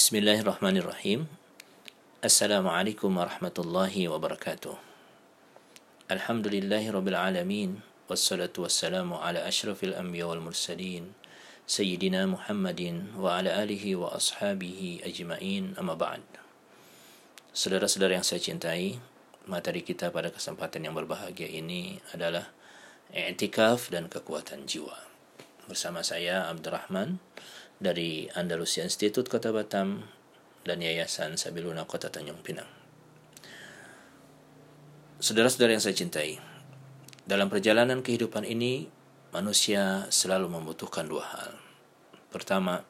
[0.00, 1.28] Bismillahirrahmanirrahim.
[2.24, 4.72] Assalamualaikum warahmatullahi wabarakatuh.
[6.08, 7.84] Alhamdulillahi rabbil alamin.
[8.08, 11.12] Wassalatu wassalamu ala ashrafil anbiya wal mursalin.
[11.68, 16.24] Sayyidina Muhammadin wa ala alihi wa ashabihi ajma'in amma ba'd.
[17.52, 18.96] Saudara-saudara yang saya cintai,
[19.44, 22.48] materi kita pada kesempatan yang berbahagia ini adalah
[23.12, 24.96] i'tikaf dan kekuatan jiwa.
[25.68, 27.20] Bersama saya Abdurrahman
[27.80, 30.04] dari Andalusia Institute Kota Batam
[30.68, 32.68] dan Yayasan Sabiluna Kota Tanjung Pinang.
[35.16, 36.36] Saudara-saudara yang saya cintai,
[37.24, 38.84] dalam perjalanan kehidupan ini
[39.32, 41.56] manusia selalu membutuhkan dua hal.
[42.28, 42.84] Pertama,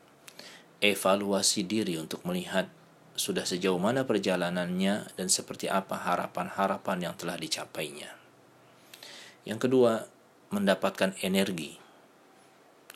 [0.83, 2.67] evaluasi diri untuk melihat
[3.15, 8.11] sudah sejauh mana perjalanannya dan seperti apa harapan-harapan yang telah dicapainya.
[9.47, 10.11] Yang kedua,
[10.51, 11.79] mendapatkan energi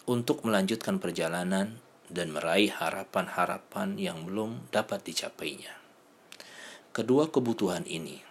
[0.05, 5.73] untuk melanjutkan perjalanan dan meraih harapan-harapan yang belum dapat dicapainya.
[6.95, 8.23] Kedua kebutuhan ini,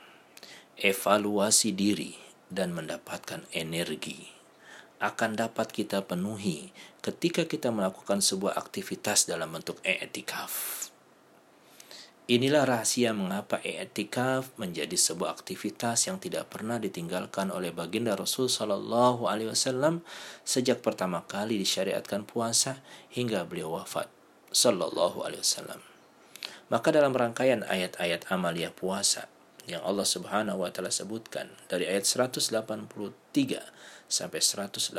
[0.79, 2.15] evaluasi diri
[2.47, 4.29] dan mendapatkan energi,
[5.03, 6.71] akan dapat kita penuhi
[7.03, 10.92] ketika kita melakukan sebuah aktivitas dalam bentuk etikaf.
[12.23, 19.27] Inilah rahasia mengapa i'tikaf menjadi sebuah aktivitas yang tidak pernah ditinggalkan oleh baginda Rasul Shallallahu
[19.27, 19.99] Alaihi Wasallam
[20.47, 22.79] sejak pertama kali disyariatkan puasa
[23.11, 24.07] hingga beliau wafat
[24.55, 25.83] Shallallahu Alaihi Wasallam.
[26.71, 29.27] Maka dalam rangkaian ayat-ayat amaliyah puasa
[29.67, 32.55] yang Allah Subhanahu wa taala sebutkan dari ayat 183
[34.07, 34.95] sampai 187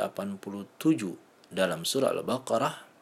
[1.49, 2.94] dalam surah Al-Baqarah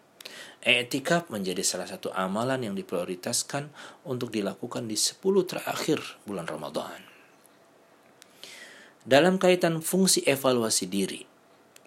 [0.64, 3.68] Etikaf menjadi salah satu amalan yang diprioritaskan
[4.08, 7.04] untuk dilakukan di 10 terakhir bulan Ramadan.
[9.04, 11.28] Dalam kaitan fungsi evaluasi diri,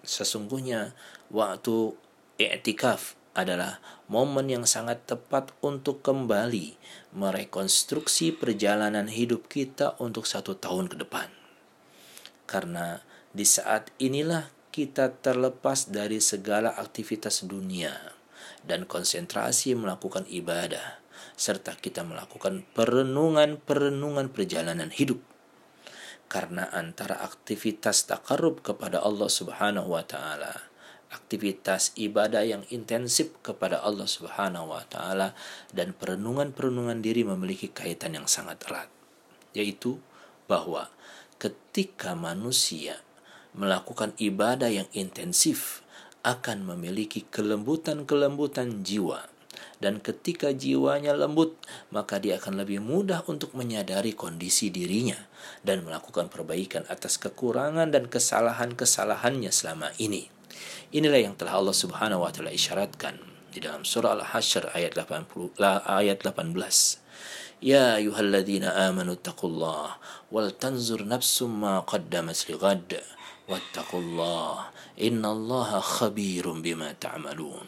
[0.05, 0.93] sesungguhnya
[1.33, 1.97] waktu
[2.37, 6.77] etikaf adalah momen yang sangat tepat untuk kembali
[7.17, 11.33] merekonstruksi perjalanan hidup kita untuk satu tahun ke depan.
[12.45, 13.01] Karena
[13.33, 18.16] di saat inilah kita terlepas dari segala aktivitas dunia
[18.65, 21.01] dan konsentrasi melakukan ibadah
[21.37, 25.21] serta kita melakukan perenungan-perenungan perjalanan hidup.
[26.27, 30.67] Karena antara aktivitas takarub kepada Allah Subhanahu wa taala
[31.07, 35.31] aktivitas ibadah yang intensif kepada Allah Subhanahu wa taala
[35.71, 38.91] dan perenungan-perenungan diri memiliki kaitan yang sangat erat
[39.55, 39.97] yaitu
[40.51, 40.91] bahwa
[41.39, 42.99] ketika manusia
[43.55, 45.81] melakukan ibadah yang intensif
[46.23, 49.25] akan memiliki kelembutan-kelembutan jiwa.
[49.77, 51.53] Dan ketika jiwanya lembut,
[51.93, 55.17] maka dia akan lebih mudah untuk menyadari kondisi dirinya
[55.61, 60.33] dan melakukan perbaikan atas kekurangan dan kesalahan-kesalahannya selama ini.
[60.89, 63.21] Inilah yang telah Allah Subhanahu wa taala isyaratkan
[63.53, 66.57] di dalam surah Al-Hasyr ayat 80 ayat 18.
[67.57, 69.97] Ya ayyuhalladzina amanu taqullaha
[70.29, 71.01] wal tanzur
[71.49, 73.01] ma qaddamat lighad
[73.47, 74.75] wattaqullah.
[74.99, 77.67] Innallaha khabirum bima ta'malun.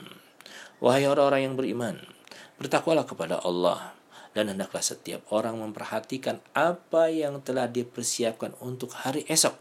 [0.80, 1.96] Wahai orang-orang yang beriman
[2.60, 3.96] bertakwalah kepada Allah.
[4.30, 9.58] Dan hendaklah setiap orang memperhatikan apa yang telah dipersiapkan untuk hari esok.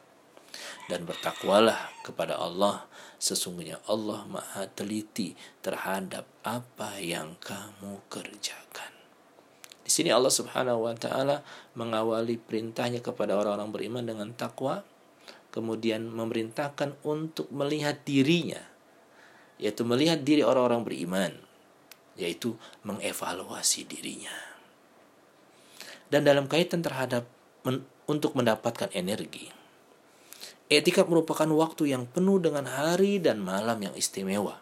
[0.91, 2.85] Dan bertakwalah kepada Allah.
[3.19, 8.93] Sesungguhnya Allah maha teliti terhadap apa yang kamu kerjakan.
[9.83, 11.41] Di sini Allah Subhanahu wa taala
[11.73, 14.85] mengawali perintahnya kepada orang-orang beriman dengan takwa
[15.51, 18.61] kemudian memerintahkan untuk melihat dirinya
[19.59, 21.33] yaitu melihat diri orang-orang beriman
[22.19, 24.35] yaitu mengevaluasi dirinya.
[26.09, 27.27] Dan dalam kaitan terhadap
[27.63, 29.59] men, untuk mendapatkan energi
[30.69, 34.61] etika merupakan waktu yang penuh dengan hari dan malam yang istimewa.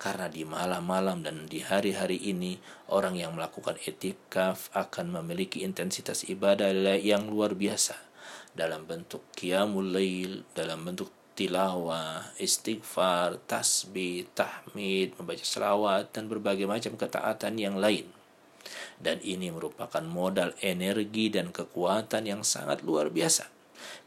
[0.00, 2.58] Karena di malam-malam dan di hari-hari ini
[2.90, 8.09] orang yang melakukan etikaf akan memiliki intensitas ibadah yang luar biasa
[8.54, 17.00] dalam bentuk qiyamul lail, dalam bentuk tilawah, istighfar, tasbih, tahmid, membaca selawat dan berbagai macam
[17.00, 18.04] ketaatan yang lain.
[19.00, 23.48] Dan ini merupakan modal energi dan kekuatan yang sangat luar biasa.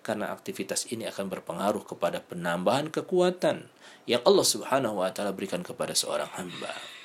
[0.06, 3.66] Karena aktivitas ini akan berpengaruh kepada penambahan kekuatan
[4.06, 7.03] yang Allah Subhanahu wa taala berikan kepada seorang hamba.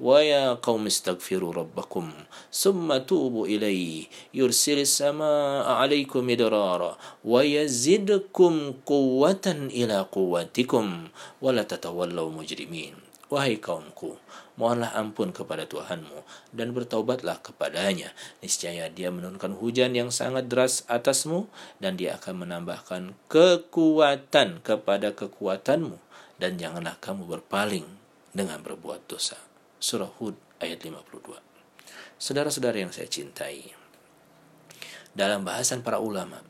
[0.00, 2.12] ويا قوم استغفروا ربكم
[2.52, 4.04] ثم توبوا إليه
[4.34, 6.92] يرسل السماء عليكم مدرارا
[7.24, 8.54] ويزدكم
[8.86, 10.86] قوة إلى قوتكم
[11.42, 12.94] ولا تتولوا مجرمين
[13.30, 14.18] Wahai kaumku,
[14.58, 18.10] mohonlah ampun kepada Tuhanmu dan bertaubatlah kepadanya.
[18.42, 21.46] Niscaya dia menurunkan hujan yang sangat deras atasmu
[21.78, 25.94] dan dia akan menambahkan kekuatan kepada kekuatanmu
[26.42, 27.86] dan janganlah kamu berpaling
[28.34, 29.43] dengan berbuat dosa.
[29.85, 31.37] Surah Hud ayat 52.
[32.17, 33.69] Saudara-saudara yang saya cintai,
[35.13, 36.41] dalam bahasan para ulama,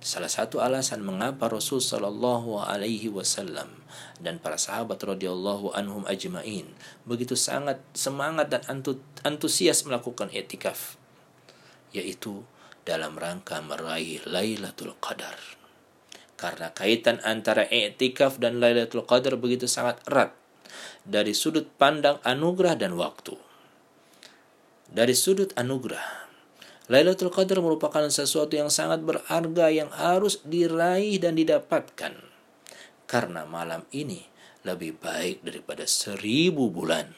[0.00, 3.68] salah satu alasan mengapa Rasul Shallallahu Alaihi Wasallam
[4.16, 6.64] dan para sahabat radhiyallahu anhum ajmain
[7.04, 8.64] begitu sangat semangat dan
[9.28, 10.96] antusias melakukan etikaf,
[11.92, 12.48] yaitu
[12.88, 15.36] dalam rangka meraih Lailatul Qadar.
[16.40, 20.32] Karena kaitan antara etikaf dan Lailatul Qadar begitu sangat erat
[21.04, 23.36] dari sudut pandang anugerah dan waktu.
[24.88, 26.24] Dari sudut anugerah,
[26.92, 32.12] Lailatul Qadar merupakan sesuatu yang sangat berharga yang harus diraih dan didapatkan.
[33.08, 34.20] Karena malam ini
[34.68, 37.08] lebih baik daripada seribu bulan.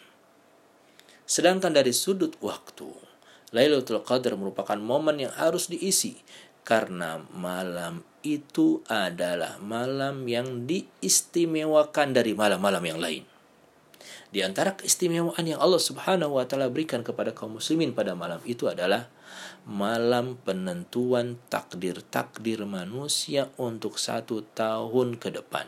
[1.27, 2.87] Sedangkan dari sudut waktu,
[3.51, 6.23] Lailatul Qadar merupakan momen yang harus diisi
[6.67, 13.36] karena malam itu adalah malam yang diistimewakan dari malam-malam yang lain.
[14.35, 18.67] Di antara keistimewaan yang Allah Subhanahu wa taala berikan kepada kaum muslimin pada malam itu
[18.67, 19.07] adalah
[19.67, 25.67] malam penentuan takdir-takdir manusia untuk satu tahun ke depan.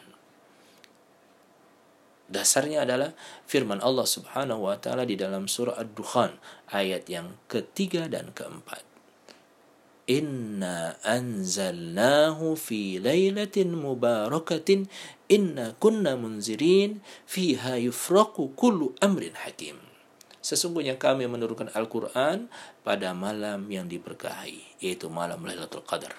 [2.28, 3.16] Dasarnya adalah
[3.48, 6.36] firman Allah Subhanahu wa taala di dalam surah Ad-Dukhan
[6.68, 8.97] ayat yang ketiga dan keempat.
[10.08, 14.88] Inna anzalnahu fi lailatin mubarakatin
[15.28, 19.76] inna kunna munzirin fiha yufraqu kullu amrin hakim.
[20.40, 22.48] Sesungguhnya kami menurunkan Al-Quran
[22.80, 26.16] pada malam yang diberkahi, yaitu malam Lailatul Qadar.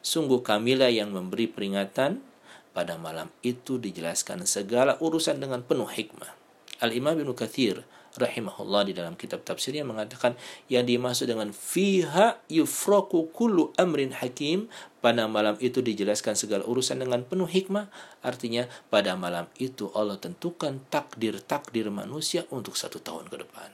[0.00, 2.24] Sungguh kamilah yang memberi peringatan
[2.72, 6.32] pada malam itu dijelaskan segala urusan dengan penuh hikmah.
[6.80, 7.84] Al-Imam Ibn Kathir
[8.16, 10.36] rahimahullah di dalam kitab tafsirnya mengatakan
[10.68, 14.68] yang dimaksud dengan fiha yufraku kullu amrin hakim
[15.00, 17.88] pada malam itu dijelaskan segala urusan dengan penuh hikmah.
[18.22, 23.70] Artinya pada malam itu Allah tentukan takdir-takdir manusia untuk satu tahun ke depan.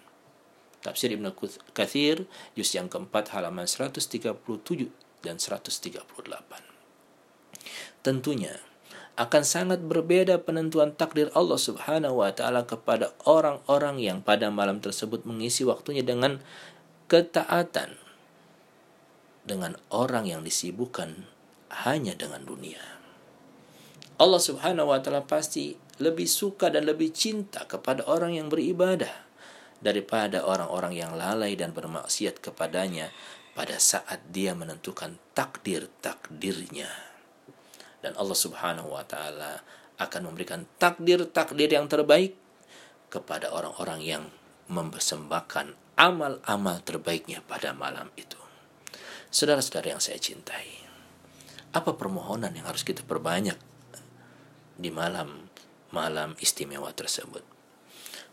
[0.79, 1.34] Tafsir Ibn
[1.75, 2.25] Kathir
[2.55, 4.23] juz yang keempat halaman 137
[5.26, 5.99] dan 138
[7.99, 8.55] Tentunya
[9.19, 15.26] akan sangat berbeda penentuan takdir Allah Subhanahu wa taala kepada orang-orang yang pada malam tersebut
[15.26, 16.38] mengisi waktunya dengan
[17.11, 17.99] ketaatan
[19.43, 21.26] dengan orang yang disibukkan
[21.82, 22.79] hanya dengan dunia.
[24.23, 29.26] Allah Subhanahu wa taala pasti lebih suka dan lebih cinta kepada orang yang beribadah
[29.82, 33.11] daripada orang-orang yang lalai dan bermaksiat kepadanya
[33.59, 37.07] pada saat dia menentukan takdir-takdirnya
[38.04, 39.62] dan Allah Subhanahu wa taala
[39.98, 42.38] akan memberikan takdir-takdir yang terbaik
[43.10, 44.24] kepada orang-orang yang
[44.70, 48.38] mempersembahkan amal-amal terbaiknya pada malam itu.
[49.28, 50.86] Saudara-saudara yang saya cintai,
[51.74, 53.58] apa permohonan yang harus kita perbanyak
[54.78, 55.50] di malam
[55.90, 57.42] malam istimewa tersebut?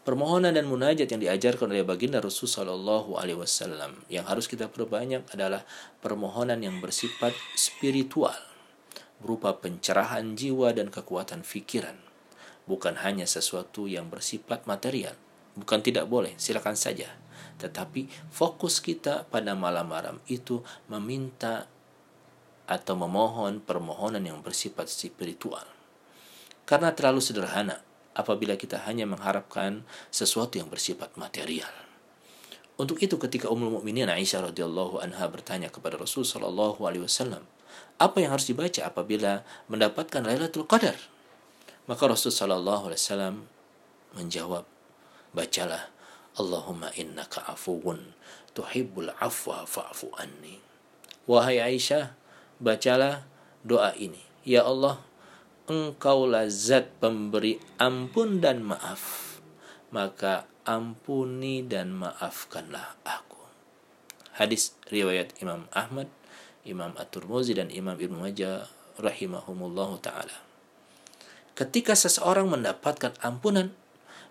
[0.06, 5.25] Permohonan dan munajat yang diajarkan oleh baginda Rasul Shallallahu Alaihi Wasallam yang harus kita perbanyak
[5.33, 5.65] adalah
[6.06, 8.38] permohonan yang bersifat spiritual
[9.19, 11.95] berupa pencerahan jiwa dan kekuatan fikiran,
[12.67, 15.15] bukan hanya sesuatu yang bersifat material.
[15.56, 17.07] Bukan tidak boleh, silakan saja.
[17.56, 20.59] Tetapi fokus kita pada malam-malam itu
[20.91, 21.71] meminta
[22.67, 25.63] atau memohon permohonan yang bersifat spiritual.
[26.67, 27.79] Karena terlalu sederhana
[28.17, 31.69] apabila kita hanya mengharapkan sesuatu yang bersifat material.
[32.75, 37.48] Untuk itu ketika Ummul Mukminin Aisyah radhiyallahu anha bertanya kepada Rasul sallallahu alaihi wasallam,
[37.96, 40.96] apa yang harus dibaca apabila mendapatkan Lailatul Qadar?
[41.86, 43.36] Maka Rasul sallallahu alaihi wasallam
[44.17, 44.65] menjawab,
[45.32, 45.91] bacalah
[46.36, 48.15] Allahumma innaka afuwun
[48.51, 50.60] tuhibbul afwa fa'fu anni.
[51.27, 52.15] Wahai Aisyah,
[52.60, 53.24] bacalah
[53.63, 54.20] doa ini.
[54.44, 55.00] Ya Allah,
[55.72, 59.38] engkau lazat pemberi ampun dan maaf.
[59.96, 63.39] Maka ampuni dan maafkanlah aku.
[64.36, 66.12] Hadis riwayat Imam Ahmad
[66.65, 68.65] Imam At-Turmuzi dan Imam Ibnu Majah
[68.98, 70.38] rahimahumullah taala.
[71.55, 73.72] Ketika seseorang mendapatkan ampunan,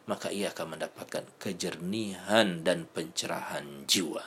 [0.04, 4.20] maka ia akan mendapatkan kejernihan dan pencerahan jiwa.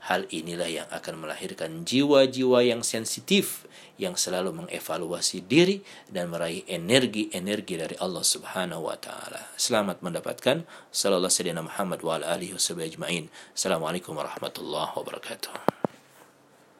[0.00, 3.68] Hal inilah yang akan melahirkan jiwa-jiwa yang sensitif
[4.00, 9.52] yang selalu mengevaluasi diri dan meraih energi-energi dari Allah Subhanahu wa taala.
[9.60, 15.69] Selamat mendapatkan sallallahu alaihi Muhammad wa alihi Assalamualaikum warahmatullahi wabarakatuh.